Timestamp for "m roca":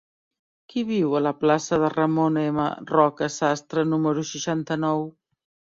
2.45-3.31